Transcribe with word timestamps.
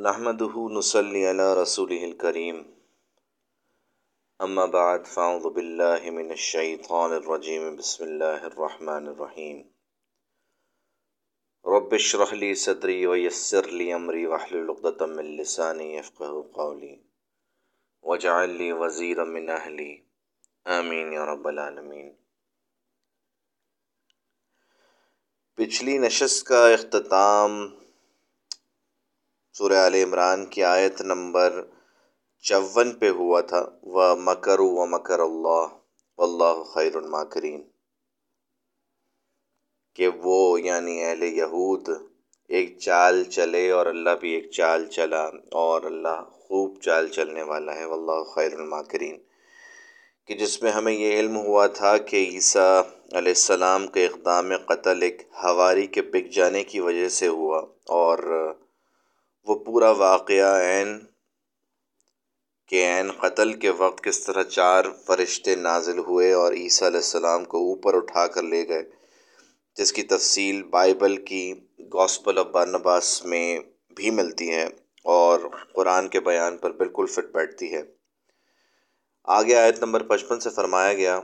نحمده 0.00 0.68
نصلي 0.70 1.26
على 1.26 1.62
رسوله 1.62 2.04
الكريم. 2.04 2.80
أما 4.42 4.66
بعد، 4.66 5.06
فأعوذ 5.06 5.50
بالله 5.50 6.10
من 6.10 6.32
الشيطان 6.32 7.12
الرجيم. 7.12 7.76
بسم 7.76 8.04
الله 8.04 8.46
الرحمن 8.46 9.06
الرحيم. 9.06 9.70
رب 11.66 11.94
اشرح 11.94 12.32
لي 12.32 12.54
صدري 12.54 13.06
ويسر 13.06 13.66
لي 13.66 13.94
أمري 13.94 14.26
واحلل 14.26 14.70
عقدة 14.70 15.06
من 15.06 15.36
لساني 15.36 15.96
يفقهوا 15.96 16.44
قولي. 16.52 17.00
واجعل 18.02 18.50
لي 18.50 18.72
وزيرا 18.72 19.24
من 19.24 19.50
أهلي. 19.50 20.02
آمين 20.66 21.12
يا 21.12 21.24
رب 21.24 21.48
العالمين. 21.48 22.14
پچھلی 25.54 25.98
نشست 25.98 26.46
کا 26.46 26.68
اختتام 26.68 27.78
سورہ 29.52 29.72
عال 29.72 29.94
عمران 29.94 30.46
کی 30.46 30.64
آیت 30.64 31.00
نمبر 31.02 31.62
چون 32.44 32.90
پہ 32.92 33.08
ہوا 33.08 33.40
تھا، 33.40 33.62
و 33.82 34.16
مکر 34.16 34.60
و 34.60 34.86
مکر 34.86 35.18
اللہ 35.18 35.66
اللہ 36.18 36.62
خیر 36.62 36.96
الماکرین. 36.96 37.62
کہ 39.94 40.08
وہ 40.08 40.60
یعنی 40.60 41.04
اہل 41.04 41.22
یہود 41.22 41.88
ایک 42.50 42.78
چال 42.78 43.24
چلے 43.24 43.70
اور 43.70 43.86
اللہ 43.86 44.14
بھی 44.20 44.30
ایک 44.30 44.50
چال 44.50 44.86
چلا 44.86 45.24
اور 45.52 45.82
اللہ 45.82 46.22
خوب 46.30 46.80
چال 46.80 47.08
چلنے 47.08 47.42
والا 47.42 47.74
ہے، 47.74 47.84
واللہ 47.84 48.22
خیر 48.34 48.52
الماکرین۔ 48.52 49.16
کہ 50.28 50.34
جس 50.34 50.62
میں 50.62 50.72
ہمیں 50.72 50.92
یہ 50.92 51.18
علم 51.20 51.36
ہوا 51.36 51.66
تھا 51.66 51.96
کہ 51.98 52.16
عیسیٰ 52.16 52.82
علیہ 53.12 53.36
السلام 53.38 53.86
کے 53.86 54.06
اقدام 54.06 54.52
قتل 54.66 55.02
ایک 55.02 55.22
ہواری 55.44 55.86
کے 55.86 56.02
بک 56.02 56.30
جانے 56.32 56.64
کی 56.64 56.80
وجہ 56.80 57.08
سے 57.08 57.28
ہوا 57.28 57.58
اور 57.98 58.18
وہ 59.48 59.54
پورا 59.54 59.90
واقعہ 59.90 60.54
عین 60.62 60.98
کہ 62.66 62.84
عین 62.86 63.10
قتل 63.12 63.52
کے 63.52 63.70
وقت 63.70 64.04
کس 64.04 64.20
طرح 64.20 64.42
چار 64.42 64.84
فرشتے 65.06 65.54
نازل 65.56 65.98
ہوئے 65.98 66.32
اور 66.32 66.52
عیسیٰ 66.52 66.88
علیہ 66.88 66.98
السلام 66.98 67.44
کو 67.44 67.58
اوپر 67.58 67.94
اٹھا 67.94 68.26
کر 68.26 68.42
لے 68.42 68.68
گئے، 68.68 68.82
جس 69.76 69.92
کی 69.92 70.02
تفصیل 70.02 70.62
بائبل 70.62 71.16
کی 71.24 71.54
گاسپل 71.94 72.38
آف 72.38 72.46
برنباس 72.46 73.24
میں 73.24 73.60
بھی 73.96 74.10
ملتی 74.10 74.50
ہے 74.54 74.64
اور 75.04 75.40
قرآن 75.74 76.08
کے 76.08 76.20
بیان 76.20 76.58
پر 76.58 76.72
بالکل 76.72 77.06
فٹ 77.06 77.32
بیٹھتی 77.32 77.72
ہے۔ 77.74 77.82
آگے 79.24 79.56
آیت 79.56 79.78
نمبر 79.78 80.02
پچپن 80.02 80.40
سے 80.40 80.50
فرمایا 80.50 80.92
گیا 80.94 81.20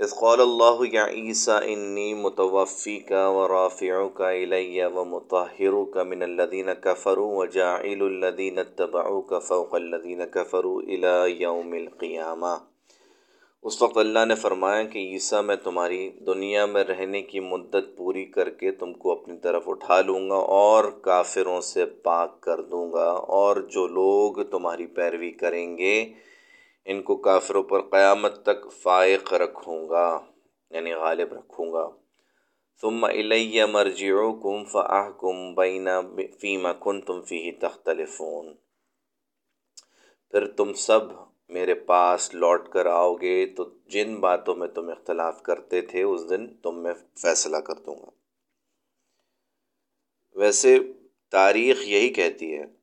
اذ 0.00 0.12
قال 0.20 0.40
اللہ 0.40 0.78
یا 0.92 1.04
عیسیٰ 1.06 1.58
انی 1.62 2.14
متوفیک 2.14 3.10
و 3.10 3.48
رافعک 3.48 4.20
الی 4.20 4.84
و 4.84 5.04
مطہرک 5.04 5.96
من 5.96 6.22
الذین 6.22 6.68
کفروا 6.80 7.36
و 7.36 7.44
جاعل 7.46 8.02
الذین 8.02 8.58
اتبعوک 8.58 9.34
فوق 9.48 9.74
الذین 9.74 10.22
کفروا 10.30 10.80
الى 10.86 11.42
یوم 11.42 11.72
القیامہ۔ 11.72 12.54
اس 13.62 13.82
وقت 13.82 13.96
اللہ 13.96 14.24
نے 14.28 14.34
فرمایا 14.34 14.82
کہ 14.82 14.98
عیسیٰ، 14.98 15.42
میں 15.44 15.56
تمہاری 15.56 16.10
دنیا 16.26 16.66
میں 16.66 16.84
رہنے 16.84 17.22
کی 17.22 17.40
مدت 17.40 17.96
پوری 17.96 18.24
کر 18.24 18.50
کے 18.50 18.70
تم 18.70 18.92
کو 18.92 19.12
اپنی 19.12 19.38
طرف 19.38 19.62
اٹھا 19.66 20.00
لوں 20.00 20.30
گا 20.30 20.36
اور 20.36 20.84
کافروں 20.84 21.60
سے 21.60 21.86
پاک 21.86 22.40
کر 22.40 22.62
دوں 22.62 22.92
گا 22.92 23.10
اور 23.40 23.56
جو 23.56 23.86
لوگ 23.86 24.42
تمہاری 24.50 24.86
پیروی 24.86 25.30
کریں 25.30 25.78
گے 25.78 26.12
ان 26.90 27.02
کو 27.02 27.16
کافروں 27.16 27.62
پر 27.62 27.80
قیامت 27.80 28.42
تک 28.42 28.72
فائق 28.72 29.34
رکھوں 29.34 29.88
گا 29.88 30.20
یعنی 30.70 30.92
غالب 30.92 31.32
رکھوں 31.32 31.72
گا۔ 31.72 31.90
ثم 32.80 33.04
الیہ 33.04 33.64
مرجعوکم 33.64 34.64
فاحکم 34.64 35.54
بین 35.54 35.88
فیما 36.40 36.72
کنتم 36.72 37.22
فیہ 37.22 37.52
تختلفون۔ 37.60 38.54
پھر 40.30 40.48
تم 40.48 40.72
سب 40.72 41.00
میرے 41.48 41.74
پاس 41.74 42.34
لوٹ 42.34 42.68
کر 42.68 42.86
آؤ 42.86 43.14
گے، 43.14 43.46
تو 43.46 43.70
جن 43.86 44.20
باتوں 44.20 44.54
میں 44.54 44.68
تم 44.68 44.90
اختلاف 44.90 45.42
کرتے 45.42 45.80
تھے، 45.80 46.02
اس 46.02 46.30
دن 46.30 46.54
تم 46.54 46.82
میں 46.82 46.94
فیصلہ 47.22 47.56
کر 47.56 47.74
دوں 47.74 47.96
گا۔ 47.96 48.10
ویسے 50.34 50.78
تاریخ 51.30 51.88
یہی 51.88 52.08
کہتی 52.08 52.58
ہے 52.58 52.79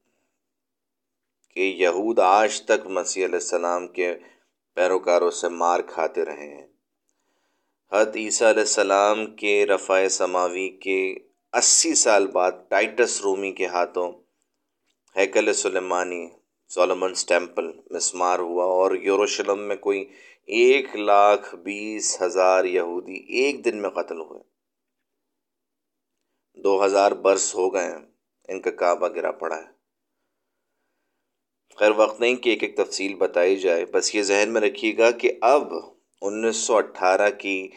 کہ 1.57 1.75
یہود 1.77 2.19
آج 2.19 2.61
تک 2.61 2.87
مسیح 2.87 3.25
علیہ 3.25 3.35
السلام 3.35 3.87
کے 3.87 4.15
پیروکاروں 4.73 5.31
سے 5.31 5.49
مار 5.49 5.79
کھاتے 5.79 6.25
رہے 6.25 6.55
ہیں۔ 6.55 6.67
حد 7.91 8.15
عیسیٰ 8.15 8.49
علیہ 8.49 8.61
السلام 8.61 9.35
کے 9.35 9.65
رفع 9.65 10.07
سماوی 10.07 10.69
کے 10.69 11.15
اسی 11.53 11.95
سال 11.95 12.27
بعد 12.27 12.51
ٹائٹس 12.69 13.21
رومی 13.21 13.51
کے 13.51 13.65
ہاتھوں 13.65 14.11
ہیکل 15.15 15.53
سلیمانی 15.53 16.29
سولمنس 16.67 17.25
ٹیمپل 17.25 17.71
مسمار 17.91 18.39
ہوا 18.39 18.65
اور 18.65 18.91
یوروشلم 18.91 19.59
میں 19.59 19.75
کوئی 19.75 20.05
ایک 20.45 20.95
لاکھ 20.95 21.55
بیس 21.55 22.21
ہزار 22.21 22.65
یہودی 22.65 23.17
ایک 23.29 23.65
دن 23.65 23.81
میں 23.81 23.89
قتل 23.89 24.21
ہوئے۔ 24.21 24.43
دو 26.61 26.85
ہزار 26.85 27.11
برس 27.11 27.55
ہو 27.55 27.73
گئے 27.73 27.85
ہیں، 27.85 28.05
ان 28.47 28.61
کا 28.61 28.71
کعبہ 28.71 29.07
گرا 29.07 29.31
پڑا 29.31 29.57
ہے۔ 29.57 29.76
خیر 31.79 31.91
وقت 31.91 32.19
نہیں 32.19 32.35
کہ 32.35 32.49
ایک 32.49 32.63
ایک 32.63 32.77
تفصیل 32.77 33.15
بتائی 33.15 33.55
جائے۔ 33.55 33.85
بس 33.85 34.15
یہ 34.15 34.21
ذہن 34.21 34.49
میں 34.53 34.61
رکھیے 34.61 34.97
گا 34.97 35.11
کہ 35.11 35.31
اب 35.41 35.73
انیس 36.21 36.55
سو 36.55 36.75
اٹھارہ 36.75 37.29
کی 37.29 37.69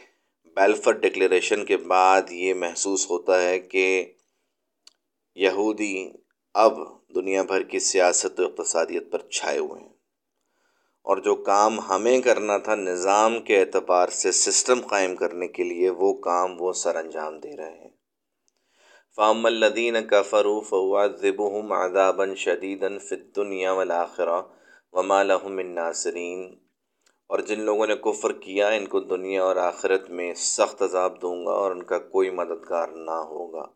بیلفر 0.56 0.92
ڈکلیریشن 0.92 1.64
کے 1.64 1.76
بعد 1.76 2.22
یہ 2.30 2.54
محسوس 2.54 3.10
ہوتا 3.10 3.42
ہے 3.42 3.58
کہ 3.58 4.12
یہودی 5.34 6.10
اب 6.54 6.72
دنیا 7.14 7.42
بھر 7.42 7.62
کی 7.62 7.78
سیاست 7.78 8.40
و 8.40 8.44
اقتصادیت 8.44 9.12
پر 9.12 9.18
چھائے 9.28 9.58
ہوئے 9.58 9.82
ہیں۔ 9.82 9.88
اور 11.04 11.16
جو 11.16 11.34
کام 11.34 11.80
ہمیں 11.80 12.20
کرنا 12.20 12.58
تھا 12.58 12.74
نظام 12.74 13.40
کے 13.40 13.60
اعتبار 13.60 14.08
سے 14.08 14.32
سسٹم 14.32 14.80
قائم 14.80 15.16
کرنے 15.16 15.48
کے 15.48 15.64
لیے 15.64 15.90
وہ 15.90 16.14
کام 16.14 16.56
وہ 16.58 16.72
سر 16.72 16.96
انجام 16.96 17.38
دے 17.38 17.56
رہے 17.56 17.78
ہیں۔ 17.78 17.99
فام 19.16 19.47
الدین 19.47 19.97
کا 20.06 20.21
فروف 20.22 20.72
ذب 21.21 21.41
عذابً 21.72 22.34
شدید 22.34 22.84
فت 23.09 23.25
دنیا 23.37 23.72
ولاخرہ 23.72 24.41
وما 24.94 25.22
لهم 25.22 25.56
من 25.56 25.75
ناصرین 25.75 26.44
اور 27.31 27.38
جن 27.48 27.60
لوگوں 27.60 27.87
نے 27.87 27.97
کفر 27.97 28.32
کیا، 28.32 28.69
ان 28.69 28.87
کو 28.87 29.00
دنیا 29.10 29.43
اور 29.44 29.56
آخرت 29.56 30.09
میں 30.10 30.32
سخت 30.37 30.82
عذاب 30.82 31.21
دوں 31.22 31.34
گا 31.47 31.53
اور 31.53 31.71
ان 31.71 31.82
کا 31.82 31.98
کوئی 32.15 32.31
مددگار 32.31 32.88
نہ 33.09 33.19
ہوگا۔ 33.32 33.66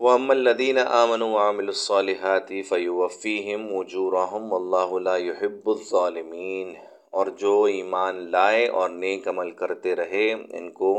وام 0.00 0.30
الدین 0.30 0.78
آمن 0.78 1.22
وعامل 1.22 1.68
الصالحات 1.68 2.52
فیوفیہم 2.68 3.72
وجورہم 3.74 4.52
واللہ 4.52 4.98
لا 5.00 5.16
يحب 5.16 5.70
الظالمین 5.70 6.74
اور 7.10 7.26
جو 7.26 7.62
ایمان 7.76 8.30
لائے 8.30 8.66
اور 8.68 8.90
نیک 8.90 9.28
عمل 9.28 9.50
کرتے 9.62 9.96
رہے، 9.96 10.30
ان 10.32 10.70
کو 10.72 10.92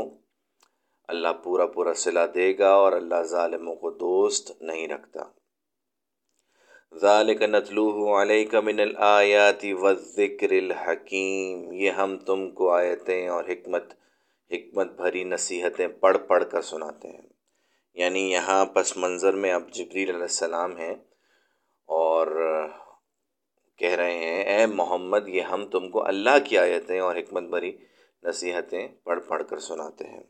اللہ 1.08 1.28
پورا 1.44 1.66
پورا 1.66 1.94
صلہ 1.94 2.20
دے 2.34 2.58
گا 2.58 2.70
اور 2.70 2.92
اللہ 2.92 3.22
ظالموں 3.22 3.74
کو 3.74 3.90
دوست 3.90 4.62
نہیں 4.62 4.88
رکھتا۔ 4.88 5.20
ذالک 6.98 7.42
نتلوہ 7.42 8.22
علیک 8.22 8.54
من 8.54 8.80
الآیات 8.80 9.64
والذکر 9.80 10.50
الحکیم۔ 10.50 11.72
یہ 11.72 11.90
ہم 11.90 12.18
تم 12.18 12.50
کو 12.50 12.70
آیتیں 12.70 13.28
اور 13.28 13.44
حکمت 13.44 13.84
حکمت 14.50 14.92
بھری 14.92 15.24
نصیحتیں 15.24 15.88
پڑھ 15.88 16.18
پڑھ 16.26 16.44
کر 16.50 16.62
سناتے 16.62 17.08
ہیں۔ 17.08 17.28
یعنی 17.94 18.32
یہاں 18.32 18.66
پس 18.66 18.96
منظر 18.96 19.34
میں 19.34 19.52
اب 19.52 19.70
جبریل 19.70 20.08
علیہ 20.08 20.22
السلام 20.22 20.76
ہیں 20.76 20.94
اور 21.86 22.26
کہہ 23.76 23.94
رہے 23.94 24.14
ہیں، 24.14 24.44
اے 24.44 24.66
محمد، 24.66 25.28
یہ 25.28 25.40
ہم 25.40 25.66
تم 25.66 25.88
کو 25.88 26.06
اللہ 26.06 26.38
کی 26.44 26.58
آیتیں 26.58 27.00
اور 27.00 27.16
حکمت 27.16 27.42
بھری 27.42 27.72
نصیحتیں 28.22 28.88
پڑھ 29.04 29.20
پڑھ 29.28 29.42
کر 29.50 29.58
سناتے 29.58 30.04
ہیں۔ 30.04 30.22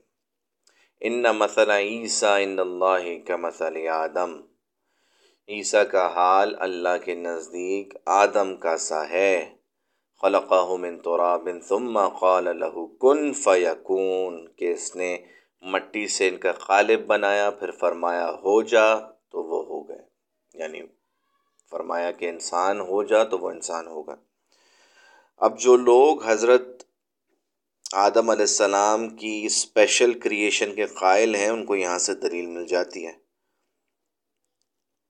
ان 1.00 1.22
مثل 1.22 1.70
عیسیٰ 1.70 2.42
ان 2.42 2.58
اللہ 2.58 3.26
کا 3.26 3.36
مثل 3.36 3.88
آدم۔ 3.88 4.40
عیسیٰ 5.48 5.82
کا 5.90 6.14
حال 6.14 6.54
اللہ 6.58 7.04
کے 7.04 7.14
نزدیک 7.14 7.94
آدم 8.06 8.56
کا 8.56 8.76
سا 8.76 9.08
ہے۔ 9.08 9.54
خلقہ 10.22 10.76
من 10.76 10.98
تراب 10.98 11.48
ثم 11.68 12.08
قال 12.08 12.44
له 12.44 12.84
کن 13.00 13.32
فیکون 13.32 14.48
کہ 14.56 14.72
اس 14.72 14.96
نے 14.96 15.18
مٹی 15.60 16.08
سے 16.08 16.28
ان 16.28 16.36
کا 16.36 16.52
قالب 16.52 17.06
بنایا، 17.06 17.50
پھر 17.50 17.70
فرمایا 17.70 18.30
ہو 18.30 18.62
جا 18.62 18.96
تو 19.00 19.42
وہ 19.42 19.64
ہو 19.64 19.88
گئے۔ 19.88 20.02
یعنی 20.54 20.80
فرمایا 21.70 22.10
کہ 22.10 22.28
انسان 22.28 22.80
ہو 22.80 23.02
جا 23.02 23.24
تو 23.24 23.38
وہ 23.38 23.50
انسان 23.50 23.86
ہوگا۔ 23.86 24.16
اب 25.36 25.58
جو 25.58 25.76
لوگ 25.76 26.24
حضرت 26.24 26.82
آدم 27.96 28.30
علیہ 28.30 28.42
السلام 28.42 29.08
کی 29.08 29.42
اسپیشل 29.46 30.18
کریشن 30.18 30.74
کے 30.74 30.86
قائل 30.86 31.34
ہیں، 31.34 31.48
ان 31.48 31.64
کو 31.64 31.76
یہاں 31.76 31.98
سے 31.98 32.14
دلیل 32.14 32.46
مل 32.46 32.66
جاتی 32.66 33.06
ہے۔ 33.06 33.12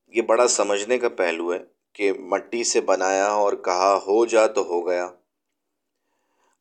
یہ 0.06 0.22
بڑا 0.22 0.48
سمجھنے 0.48 0.98
کا 0.98 1.08
پہلو 1.08 1.54
ہے 1.54 1.58
کہ 1.92 2.12
مٹی 2.12 2.64
سے 2.64 2.80
بنایا 2.80 3.26
اور 3.26 3.52
کہا 3.52 3.96
ہو 4.06 4.26
جا 4.26 4.46
تو 4.46 4.62
ہو 4.62 4.88
گیا۔ 4.88 5.08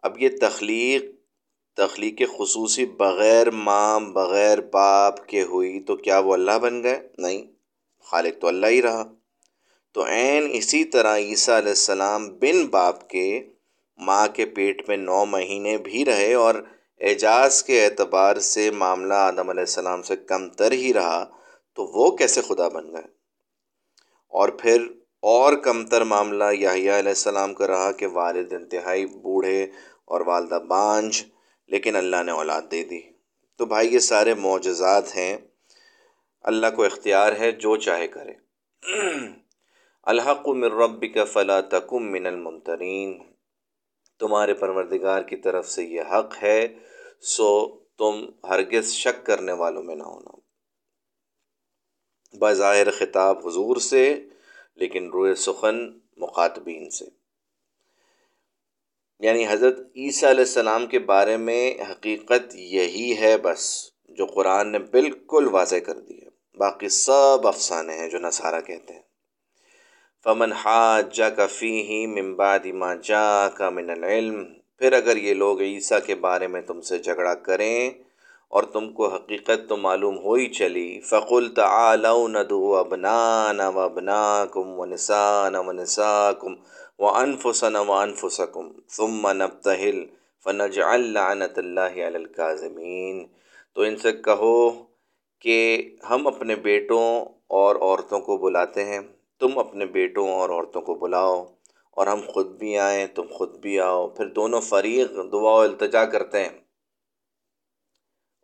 اب 0.01 0.19
یہ 0.19 0.29
تخلیق 0.41 1.03
تخلیق 1.75 2.21
خصوصی 2.37 2.85
بغیر 2.85 3.51
ماں، 3.51 3.99
بغیر 3.99 4.61
باپ 4.61 5.27
کے 5.27 5.41
ہوئی 5.41 5.79
تو 5.79 5.95
کیا 5.95 6.19
وہ 6.19 6.33
اللہ 6.33 6.59
بن 6.59 6.83
گئے؟ 6.83 7.07
نہیں، 7.17 7.45
خالق 8.03 8.41
تو 8.41 8.47
اللہ 8.47 8.67
ہی 8.67 8.81
رہا۔ 8.81 9.13
تو 9.91 10.05
عین 10.05 10.47
اسی 10.51 10.83
طرح 10.83 11.17
عیسیٰ 11.17 11.57
علیہ 11.57 11.69
السلام 11.69 12.27
بن 12.27 12.65
باپ 12.65 13.09
کے 13.09 13.52
ماں 14.05 14.27
کے 14.27 14.45
پیٹ 14.45 14.89
میں 14.89 14.97
نو 14.97 15.25
مہینے 15.25 15.77
بھی 15.77 16.05
رہے 16.05 16.33
اور 16.33 16.55
اعجاز 17.01 17.63
کے 17.63 17.85
اعتبار 17.85 18.35
سے 18.39 18.71
معاملہ 18.71 19.13
آدم 19.13 19.49
علیہ 19.49 19.61
السلام 19.61 20.01
سے 20.01 20.15
کم 20.15 20.49
تر 20.49 20.71
ہی 20.71 20.93
رہا، 20.93 21.25
تو 21.73 21.85
وہ 21.85 22.17
کیسے 22.17 22.41
خدا 22.41 22.67
بن 22.67 22.91
گئے؟ 22.91 23.07
اور 24.29 24.49
پھر 24.49 24.81
اور 25.21 25.53
کم 25.53 25.85
تر 25.85 26.01
معاملہ 26.01 26.43
یحییٰ 26.43 26.97
علیہ 26.97 27.09
السلام 27.09 27.53
کا 27.53 27.67
رہا 27.67 27.91
کہ 27.91 28.07
والد 28.07 28.53
انتہائی 28.53 29.05
بوڑھے 29.05 29.63
اور 30.05 30.21
والدہ 30.21 30.59
بانجھ، 30.67 31.23
لیکن 31.67 31.95
اللہ 31.95 32.23
نے 32.25 32.31
اولاد 32.31 32.61
دے 32.71 32.83
دی۔ 32.83 32.99
تو 33.57 33.65
بھائی، 33.65 33.93
یہ 33.93 33.99
سارے 33.99 34.33
معجزات 34.33 35.15
ہیں۔ 35.15 35.37
اللہ 36.41 36.67
کو 36.75 36.83
اختیار 36.83 37.33
ہے 37.39 37.51
جو 37.51 37.75
چاہے 37.75 38.07
کرے۔ 38.07 38.33
الحق 40.03 40.47
من 40.47 40.63
ربک 40.63 41.17
فلا 41.31 41.61
تکم 41.61 42.11
من 42.11 42.25
الممترین۔ 42.25 43.19
تمہارے 44.23 44.53
پروردگار 44.53 45.21
کی 45.21 45.35
طرف 45.35 45.69
سے 45.69 45.83
یہ 45.83 46.01
حق 46.01 46.43
ہے، 46.43 46.67
سو 47.21 47.79
تم 47.97 48.25
ہرگز 48.43 48.93
شک 48.93 49.25
کرنے 49.25 49.51
والوں 49.51 49.83
میں 49.83 49.95
نہ 49.95 50.03
ہونا۔ 50.03 50.35
بظاہر 52.39 52.91
خطاب 52.91 53.47
حضور 53.47 53.77
سے، 53.77 54.23
لیکن 54.75 55.09
روئے 55.09 55.35
سخن 55.35 55.99
مخاطبین 56.17 56.89
سے۔ 56.89 57.05
یعنی 59.19 59.45
حضرت 59.47 59.79
عیسیٰ 59.79 60.29
علیہ 60.29 60.43
السلام 60.43 60.87
کے 60.87 60.99
بارے 60.99 61.37
میں 61.37 61.73
حقیقت 61.91 62.55
یہی 62.55 63.17
ہے 63.17 63.37
بس، 63.37 63.89
جو 64.09 64.25
قرآن 64.25 64.71
نے 64.71 64.79
بالکل 64.79 65.47
واضح 65.47 65.75
کر 65.75 65.99
دی 65.99 66.17
ہے۔ 66.17 66.57
باقی 66.57 66.89
سب 66.89 67.47
افسانے 67.47 67.97
ہیں 67.97 68.09
جو 68.09 68.19
نصارہ 68.19 68.61
کہتے 68.61 68.93
ہیں۔ 68.93 69.12
فمن 70.25 70.51
حاجہ 70.51 71.23
کا 71.23 71.45
فی 71.47 71.69
ہی 71.87 72.05
ممباد 72.07 72.65
ما 72.73 72.93
جا 73.03 73.49
کا 73.49 73.69
من 73.69 73.89
العلم 73.89 74.43
پھر 74.77 74.93
اگر 74.93 75.17
یہ 75.17 75.33
لوگ 75.33 75.61
عیسیٰ 75.61 75.97
کے 76.05 76.15
بارے 76.15 76.47
میں 76.47 76.61
تم 76.61 76.81
سے 76.81 76.99
جھگڑا 76.99 77.33
کریں 77.47 77.89
اور 78.51 78.63
تم 78.63 78.91
کو 78.93 79.07
حقیقت 79.13 79.67
تو 79.69 79.77
معلوم 79.77 80.17
ہو 80.17 80.33
ہی 80.33 80.45
چلی، 80.47 80.99
فقل 81.01 81.49
تعالوا 81.55 82.27
ندعو 82.27 82.75
ابنانا 82.75 83.67
و 83.69 83.79
ابناکم 83.79 84.67
و 84.79 84.85
نسانا 84.85 85.59
و 85.59 85.71
نساکم 85.71 86.53
و 86.99 87.07
انفسنا 87.07 87.79
و 87.79 87.91
انفسکم 87.91 88.69
ثم 88.87 89.27
نبتہل 89.31 90.03
فنجعل 90.45 91.09
لعنت 91.13 91.57
اللہ 91.57 91.79
علی 91.79 92.15
الکاظمین 92.15 93.25
تو 93.73 93.81
ان 93.81 93.97
سے 93.97 94.11
کہو 94.11 94.55
کہ 95.39 95.57
ہم 96.09 96.27
اپنے 96.27 96.55
بیٹوں 96.55 97.07
اور 97.53 97.75
عورتوں 97.75 98.19
کو 98.19 98.37
بلاتے 98.37 98.85
ہیں۔ 98.85 98.99
تم 99.43 99.59
اپنے 99.59 99.85
بیٹوں 99.85 100.29
اور 100.29 100.49
عورتوں 100.49 100.81
کو 100.81 100.95
بلاؤ 100.95 101.45
اور 101.91 102.07
ہم 102.07 102.21
خود 102.33 102.47
بھی 102.47 102.77
آئیں، 102.77 103.07
تم 103.07 103.23
خود 103.37 103.57
بھی 103.57 103.79
آؤ۔ 103.79 104.09
پھر 104.09 104.25
دونوں 104.25 104.61
فریق 104.61 105.11
دعا 105.31 105.51
و 105.51 105.59
التجا 105.59 106.05
کرتے 106.05 106.39
ہیں۔ 106.39 106.49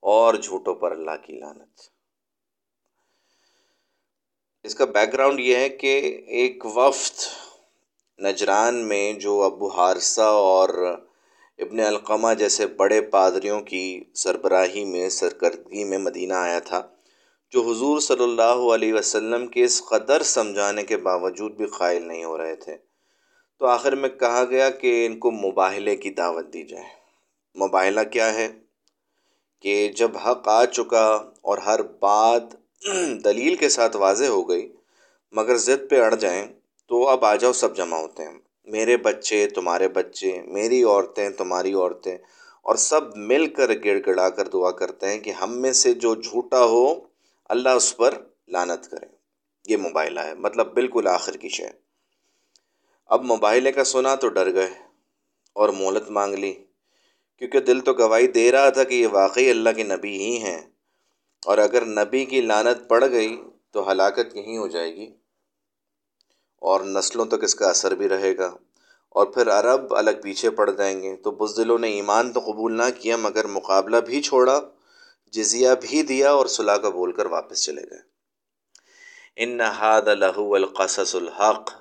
اور 0.01 0.33
جھوٹوں 0.33 0.75
پر 0.75 0.91
اللہ 0.91 1.11
کی 1.23 1.33
لانت 1.39 1.79
اس 4.63 4.75
کا 4.75 4.85
بیک 4.85 5.13
گراؤنڈ 5.13 5.39
یہ 5.39 5.55
ہے 5.55 5.69
کہ 5.69 6.21
ایک 6.27 6.65
وفد 6.65 7.19
نجران 8.21 8.75
میں 8.75 9.13
جو 9.13 9.43
ابو 9.43 9.67
حارثہ 9.67 10.21
اور 10.21 10.69
ابن 11.57 11.79
القمہ 11.79 12.33
جیسے 12.33 12.67
بڑے 12.67 13.01
پادریوں 13.01 13.61
کی 13.61 14.03
سربراہی 14.15 14.85
میں، 14.85 15.09
سرکردگی 15.09 15.83
میں 15.83 15.97
مدینہ 15.97 16.33
آیا 16.33 16.59
تھا 16.59 16.87
جو 17.51 17.61
حضور 17.61 17.99
صلی 17.99 18.23
اللہ 18.23 18.73
علیہ 18.73 18.93
وسلم 18.93 19.47
کے 19.47 19.63
اس 19.63 19.83
قدر 19.85 20.23
سمجھانے 20.23 20.83
کے 20.83 20.97
باوجود 20.97 21.51
بھی 21.51 21.65
قائل 21.65 22.07
نہیں 22.07 22.23
ہو 22.23 22.37
رہے 22.37 22.55
تھے۔ 22.55 22.77
تو 23.59 23.65
آخر 23.65 23.95
میں 23.95 24.09
کہا 24.09 24.43
گیا 24.49 24.69
کہ 24.69 25.05
ان 25.05 25.19
کو 25.19 25.31
مباہلے 25.31 25.95
کی 25.95 26.09
دعوت 26.09 26.53
دی 26.53 26.63
جائے۔ 26.63 26.85
مباہلہ 27.59 27.99
کیا 28.11 28.33
ہے؟ 28.33 28.49
کہ 29.61 29.87
جب 29.87 30.17
حق 30.17 30.47
آ 30.47 30.65
چکا 30.65 31.23
اور 31.41 31.57
ہر 31.57 31.81
بات 31.81 32.43
دلیل 33.25 33.55
کے 33.55 33.69
ساتھ 33.69 33.97
واضح 33.97 34.25
ہو 34.25 34.49
گئی، 34.49 34.71
مگر 35.31 35.57
ضد 35.57 35.89
پہ 35.89 36.01
اڑ 36.01 36.15
جائیں، 36.15 36.47
تو 36.87 37.07
اب 37.07 37.25
آ 37.25 37.35
جاؤ، 37.35 37.51
سب 37.51 37.77
جمع 37.77 37.97
ہوتے 37.97 38.23
ہیں۔ 38.23 38.39
میرے 38.63 38.97
بچے، 38.97 39.47
تمہارے 39.47 39.87
بچے، 39.87 40.41
میری 40.45 40.83
عورتیں، 40.83 41.29
تمہاری 41.29 41.73
عورتیں۔ 41.73 42.17
اور 42.61 42.75
سب 42.75 43.17
مل 43.17 43.45
کر 43.45 43.71
گڑ 43.85 43.99
گڑا 44.07 44.29
کر 44.29 44.47
دعا 44.47 44.71
کرتے 44.71 45.07
ہیں 45.07 45.19
کہ 45.19 45.29
ہم 45.29 45.57
میں 45.57 45.71
سے 45.71 45.93
جو 45.93 46.15
جھوٹا 46.15 46.63
ہو 46.63 47.08
اللہ 47.49 47.69
اس 47.69 47.97
پر 47.97 48.13
لانت 48.47 48.91
کرے۔ 48.91 49.05
یہ 49.67 49.77
مباحلہ 49.77 50.19
ہے 50.19 50.33
مطلب 50.33 50.73
بالکل 50.73 51.07
آخر 51.07 51.37
کی 51.37 51.49
شے۔ 51.49 51.67
اب 53.05 53.23
مباحلے 53.23 53.71
کا 53.71 53.83
سنا 53.83 54.15
تو 54.15 54.29
ڈر 54.29 54.53
گئے 54.53 54.69
اور 55.53 55.69
مولت 55.69 56.11
مانگ 56.11 56.33
لی، 56.33 56.53
کیونکہ 57.37 57.59
دل 57.59 57.79
تو 57.79 57.93
گواہی 57.93 58.27
دے 58.27 58.51
رہا 58.51 58.69
تھا 58.69 58.83
کہ 58.83 58.95
یہ 58.95 59.07
واقعی 59.11 59.49
اللہ 59.49 59.69
کے 59.75 59.83
نبی 59.83 60.17
ہی 60.17 60.37
ہیں۔ 60.37 60.61
اور 61.45 61.57
اگر 61.57 61.85
نبی 61.85 62.25
کی 62.25 62.41
لانت 62.41 62.89
پڑ 62.89 63.09
گئی 63.11 63.43
تو 63.71 63.91
ہلاکت 63.91 64.35
یہیں 64.35 64.57
ہو 64.57 64.67
جائے 64.67 64.95
گی۔ 64.95 65.13
اور 66.55 66.81
نسلوں 66.81 67.25
تک 67.25 67.43
اس 67.43 67.55
کا 67.55 67.69
اثر 67.69 67.95
بھی 67.95 68.09
رہے 68.09 68.37
گا۔ 68.37 68.57
اور 69.09 69.25
پھر 69.25 69.49
عرب 69.51 69.95
الگ 69.95 70.11
پیچھے 70.23 70.49
پڑ 70.49 70.69
جائیں 70.69 71.03
گے۔ 71.03 71.15
تو 71.15 71.31
بزدلوں 71.31 71.79
نے 71.79 71.87
ایمان 71.87 72.31
تو 72.33 72.39
قبول 72.39 72.77
نہ 72.77 72.83
کیا، 72.99 73.17
مگر 73.17 73.47
مقابلہ 73.47 73.97
بھی 73.97 74.21
چھوڑا۔ 74.21 74.59
جزیہ 75.31 75.69
بھی 75.81 76.01
دیا 76.03 76.31
اور 76.31 76.45
صلاح 76.45 76.77
کا 76.77 76.89
بول 76.89 77.11
کر 77.11 77.25
واپس 77.25 77.63
چلے 77.63 77.81
گئے۔ 77.81 78.01
ان 79.35 79.57
نہاد 79.57 80.07
لہو 80.07 80.53
القصص 80.55 81.15
الحق، 81.15 81.71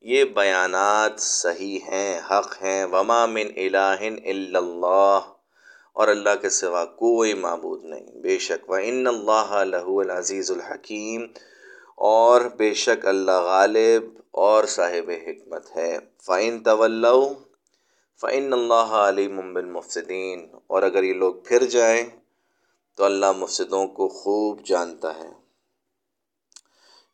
یہ 0.00 0.24
بیانات 0.24 1.20
صحیح 1.20 1.78
ہیں، 1.88 2.20
حق 2.30 2.62
ہیں۔ 2.62 2.84
وما 2.84 3.26
من 3.26 3.46
الہ 3.56 4.00
الا 4.24 4.58
اللہ، 4.58 5.18
اور 5.92 6.08
اللہ 6.08 6.34
کے 6.42 6.48
سوا 6.50 6.84
کوئی 6.84 7.34
معبود 7.34 7.84
نہیں۔ 7.84 8.20
بے 8.22 8.38
شک، 8.38 8.70
و 8.70 8.74
ان 8.74 9.06
اللہ 9.06 9.50
لہو 9.64 9.98
العزیز 10.00 10.50
الحکیم، 10.50 11.26
اور 11.96 12.40
بے 12.56 12.72
شک 12.74 13.06
اللہ 13.06 13.40
غالب 13.44 14.04
اور 14.30 14.64
صاحب 14.64 15.10
حکمت 15.26 15.76
ہے۔ 15.76 15.98
فعین 16.26 16.62
طول 16.62 17.04
فعن 18.20 18.52
اللہ 18.52 18.94
علیم 19.08 19.52
بالمفسدین 19.54 20.48
اور 20.66 20.82
اگر 20.82 21.02
یہ 21.02 21.14
لوگ 21.14 21.34
پھر 21.34 21.64
جائیں 21.64 22.04
تو 22.98 23.04
اللہ 23.04 23.32
مفسدوں 23.32 23.86
کو 23.86 24.08
خوب 24.08 24.66
جانتا 24.66 25.14
ہے۔ 25.14 25.30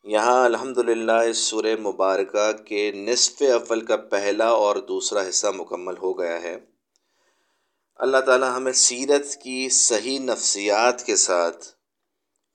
یہاں 0.04 0.44
الحمد 0.44 0.78
للہ 0.78 1.12
اس 1.12 1.38
سورہ 1.38 1.76
مبارکہ 1.80 2.52
کے 2.52 2.92
نصف 2.92 3.42
اول 3.42 3.80
کا 3.80 3.96
پہلا 3.96 4.48
اور 4.48 4.76
دوسرا 4.76 5.28
حصہ 5.28 5.46
مکمل 5.46 5.96
ہو 5.96 6.18
گیا 6.18 6.42
ہے۔ 6.42 6.58
اللہ 7.96 8.16
تعالی 8.26 8.46
ہمیں 8.56 8.72
سیرت 8.72 9.36
کی 9.36 9.68
صحیح 9.68 10.18
نفسیات 10.18 11.06
کے 11.06 11.16
ساتھ 11.16 11.66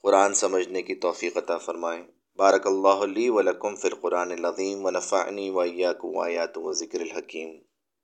قرآن 0.01 0.33
سمجھنے 0.33 0.81
کی 0.81 0.95
توفیق 0.95 1.37
عطا 1.37 1.57
فرمائیں 1.57 2.03
بارک 2.35 2.67
اللہ 2.67 3.03
علی 3.03 3.29
ولکم 3.29 3.75
فی 3.75 3.87
القرآن 3.87 4.31
العظیم 4.31 4.85
و 4.85 4.89
نفعنی 4.89 5.49
و 5.49 5.59
آیات 6.21 6.57
و 6.57 6.71
ذکر 6.71 7.01
الحکیم۔ 7.01 7.68